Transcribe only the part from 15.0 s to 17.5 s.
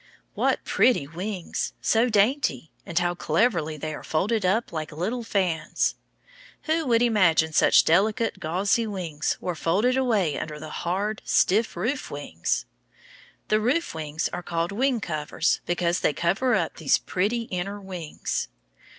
covers, because they cover up these pretty